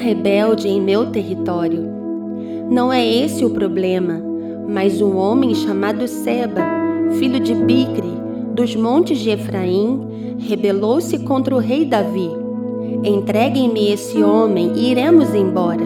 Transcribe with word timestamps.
rebelde 0.00 0.66
em 0.66 0.80
meu 0.80 1.10
território. 1.10 1.86
Não 2.70 2.92
é 2.92 3.06
esse 3.06 3.44
o 3.44 3.50
problema, 3.50 4.20
mas 4.66 5.00
um 5.00 5.16
homem 5.16 5.54
chamado 5.54 6.08
Seba, 6.08 6.62
filho 7.18 7.38
de 7.38 7.54
Bicre, 7.54 8.10
dos 8.54 8.74
montes 8.74 9.18
de 9.18 9.30
Efraim, 9.30 10.36
rebelou-se 10.38 11.18
contra 11.20 11.54
o 11.54 11.58
rei 11.58 11.84
Davi. 11.84 12.30
Entreguem-me 13.04 13.92
esse 13.92 14.22
homem 14.22 14.72
e 14.74 14.90
iremos 14.90 15.34
embora. 15.34 15.84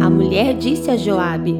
A 0.00 0.08
mulher 0.08 0.54
disse 0.54 0.90
a 0.90 0.96
Joabe: 0.96 1.56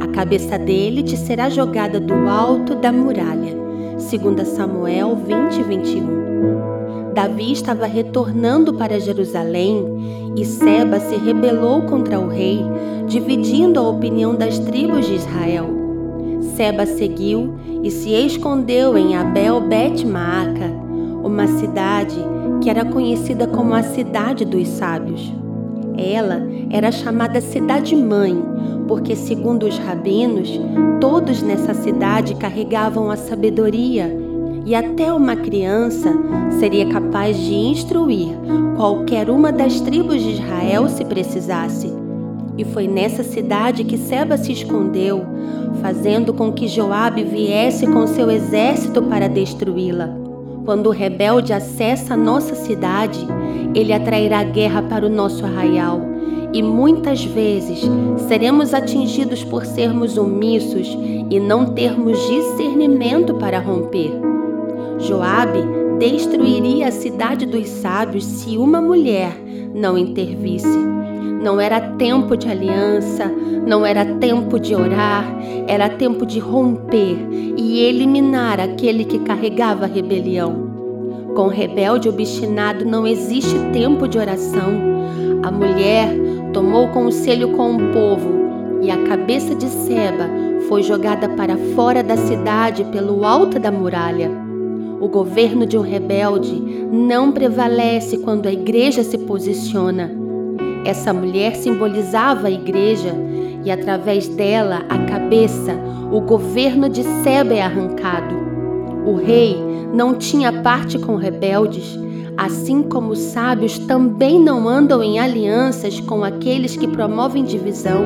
A 0.00 0.06
cabeça 0.08 0.58
dele 0.58 1.02
te 1.02 1.16
será 1.16 1.50
jogada 1.50 2.00
do 2.00 2.14
alto 2.28 2.74
da 2.74 2.90
muralha. 2.90 3.52
2 3.98 4.48
Samuel 4.48 5.16
20, 5.16 5.62
21. 5.62 6.71
Davi 7.12 7.52
estava 7.52 7.84
retornando 7.86 8.72
para 8.72 8.98
Jerusalém 8.98 10.32
e 10.34 10.46
Seba 10.46 10.98
se 10.98 11.14
rebelou 11.16 11.82
contra 11.82 12.18
o 12.18 12.26
rei, 12.26 12.60
dividindo 13.06 13.78
a 13.78 13.88
opinião 13.88 14.34
das 14.34 14.58
tribos 14.58 15.06
de 15.06 15.16
Israel. 15.16 15.66
Seba 16.56 16.86
seguiu 16.86 17.54
e 17.82 17.90
se 17.90 18.10
escondeu 18.10 18.96
em 18.96 19.14
Abel 19.14 19.60
Bet-Maaca, 19.60 20.72
uma 21.22 21.46
cidade 21.46 22.16
que 22.62 22.70
era 22.70 22.84
conhecida 22.84 23.46
como 23.46 23.74
a 23.74 23.82
Cidade 23.82 24.44
dos 24.44 24.66
Sábios. 24.68 25.32
Ela 25.98 26.42
era 26.70 26.90
chamada 26.90 27.42
Cidade 27.42 27.94
Mãe, 27.94 28.42
porque, 28.88 29.14
segundo 29.14 29.66
os 29.66 29.76
rabinos, 29.78 30.58
todos 30.98 31.42
nessa 31.42 31.74
cidade 31.74 32.34
carregavam 32.36 33.10
a 33.10 33.16
sabedoria 33.16 34.31
e 34.64 34.74
até 34.74 35.12
uma 35.12 35.36
criança 35.36 36.12
seria 36.58 36.86
capaz 36.86 37.36
de 37.36 37.54
instruir 37.54 38.28
qualquer 38.76 39.28
uma 39.30 39.52
das 39.52 39.80
tribos 39.80 40.22
de 40.22 40.32
Israel 40.32 40.88
se 40.88 41.04
precisasse. 41.04 41.92
E 42.56 42.64
foi 42.64 42.86
nessa 42.86 43.22
cidade 43.22 43.84
que 43.84 43.96
Seba 43.96 44.36
se 44.36 44.52
escondeu, 44.52 45.24
fazendo 45.80 46.34
com 46.34 46.52
que 46.52 46.68
Joabe 46.68 47.24
viesse 47.24 47.86
com 47.86 48.06
seu 48.06 48.30
exército 48.30 49.02
para 49.02 49.28
destruí-la. 49.28 50.10
Quando 50.64 50.86
o 50.88 50.90
rebelde 50.90 51.52
acessa 51.52 52.14
a 52.14 52.16
nossa 52.16 52.54
cidade, 52.54 53.26
ele 53.74 53.92
atrairá 53.92 54.44
guerra 54.44 54.82
para 54.82 55.06
o 55.06 55.08
nosso 55.08 55.44
arraial, 55.44 56.00
e 56.52 56.62
muitas 56.62 57.24
vezes 57.24 57.80
seremos 58.28 58.74
atingidos 58.74 59.42
por 59.42 59.64
sermos 59.64 60.18
omissos 60.18 60.96
e 61.30 61.40
não 61.40 61.72
termos 61.72 62.18
discernimento 62.28 63.34
para 63.34 63.58
romper. 63.58 64.12
Joabe 65.02 65.58
destruiria 65.98 66.88
a 66.88 66.92
cidade 66.92 67.44
dos 67.44 67.68
sábios 67.68 68.24
se 68.24 68.56
uma 68.56 68.80
mulher 68.80 69.36
não 69.74 69.98
intervisse. 69.98 70.78
Não 71.42 71.60
era 71.60 71.80
tempo 71.80 72.36
de 72.36 72.48
aliança, 72.48 73.26
não 73.66 73.84
era 73.84 74.04
tempo 74.04 74.60
de 74.60 74.76
orar, 74.76 75.24
era 75.66 75.88
tempo 75.88 76.24
de 76.24 76.38
romper 76.38 77.16
e 77.56 77.80
eliminar 77.80 78.60
aquele 78.60 79.04
que 79.04 79.18
carregava 79.18 79.86
a 79.86 79.88
rebelião. 79.88 80.70
Com 81.34 81.48
rebelde 81.48 82.08
obstinado 82.08 82.84
não 82.84 83.04
existe 83.04 83.58
tempo 83.72 84.06
de 84.06 84.18
oração. 84.18 84.70
A 85.42 85.50
mulher 85.50 86.08
tomou 86.52 86.88
conselho 86.88 87.56
com 87.56 87.74
o 87.74 87.92
povo 87.92 88.30
e 88.80 88.90
a 88.90 89.02
cabeça 89.02 89.52
de 89.52 89.66
Seba 89.66 90.30
foi 90.68 90.84
jogada 90.84 91.28
para 91.30 91.56
fora 91.74 92.04
da 92.04 92.16
cidade 92.16 92.84
pelo 92.84 93.24
alto 93.24 93.58
da 93.58 93.72
muralha. 93.72 94.51
O 95.02 95.08
governo 95.08 95.66
de 95.66 95.76
um 95.76 95.80
rebelde 95.80 96.54
não 96.92 97.32
prevalece 97.32 98.18
quando 98.18 98.46
a 98.46 98.52
igreja 98.52 99.02
se 99.02 99.18
posiciona. 99.18 100.08
Essa 100.84 101.12
mulher 101.12 101.56
simbolizava 101.56 102.46
a 102.46 102.50
igreja 102.52 103.12
e, 103.64 103.70
através 103.72 104.28
dela, 104.28 104.84
a 104.88 104.98
cabeça, 104.98 105.74
o 106.12 106.20
governo 106.20 106.88
de 106.88 107.02
Seba 107.02 107.52
é 107.52 107.60
arrancado. 107.60 108.32
O 109.04 109.16
rei 109.16 109.56
não 109.92 110.14
tinha 110.14 110.62
parte 110.62 110.96
com 111.00 111.16
rebeldes, 111.16 111.98
assim 112.36 112.80
como 112.84 113.10
os 113.10 113.18
sábios 113.18 113.80
também 113.80 114.38
não 114.38 114.68
andam 114.68 115.02
em 115.02 115.18
alianças 115.18 115.98
com 115.98 116.22
aqueles 116.22 116.76
que 116.76 116.86
promovem 116.86 117.42
divisão, 117.42 118.04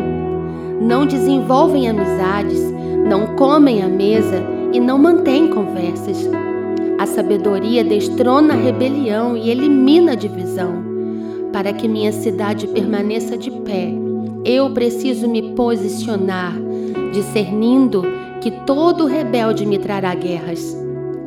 não 0.80 1.04
desenvolvem 1.04 1.90
amizades, 1.90 2.58
não 3.06 3.36
comem 3.36 3.82
à 3.82 3.86
mesa 3.86 4.42
e 4.72 4.80
não 4.80 4.96
mantêm 4.96 5.48
conversas. 5.48 6.26
A 6.98 7.04
sabedoria 7.04 7.84
destrona 7.84 8.54
a 8.54 8.56
rebelião 8.56 9.36
e 9.36 9.50
elimina 9.50 10.12
a 10.12 10.14
divisão. 10.14 10.82
Para 11.52 11.72
que 11.72 11.86
minha 11.86 12.10
cidade 12.10 12.66
permaneça 12.66 13.36
de 13.36 13.50
pé, 13.50 13.92
eu 14.44 14.70
preciso 14.70 15.28
me 15.28 15.54
posicionar, 15.54 16.54
discernindo 17.12 18.02
que 18.40 18.50
todo 18.64 19.04
rebelde 19.04 19.66
me 19.66 19.78
trará 19.78 20.14
guerras. 20.14 20.74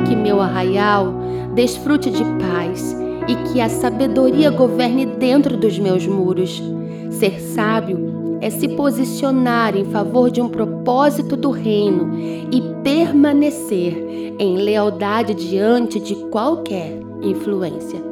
Que 0.08 0.16
meu 0.16 0.42
arraial 0.42 1.14
desfrute 1.54 2.10
de 2.10 2.24
paz 2.24 2.96
e 3.28 3.36
que 3.50 3.62
a 3.62 3.70
sabedoria 3.70 4.50
governe 4.50 5.06
dentro 5.06 5.56
dos 5.56 5.78
meus 5.78 6.08
muros. 6.08 6.64
Ser 7.12 7.40
sábio 7.40 8.19
é 8.42 8.50
se 8.50 8.68
posicionar 8.70 9.76
em 9.76 9.86
favor 9.86 10.32
de 10.32 10.42
um 10.42 10.50
propósito 10.50 11.36
do 11.36 11.52
reino 11.52 12.18
e 12.52 12.62
permanecer 12.84 13.96
em 14.40 14.58
lealdade 14.58 15.34
diante 15.34 16.00
de 16.00 16.16
qualquer 16.28 17.00
influência. 17.22 18.09